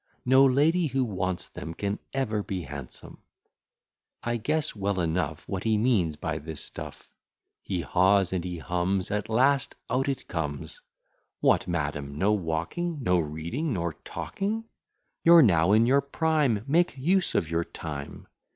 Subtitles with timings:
[0.25, 3.21] No lady who wants them, Can ever be handsome.
[4.23, 7.07] I guess well enough What he means by this stuff:
[7.61, 10.81] He haws and he hums, At last out it comes:
[11.39, 12.17] What, madam?
[12.17, 14.63] No walking, No reading, nor talking?
[15.23, 18.25] You're now in your prime, Make use of your time.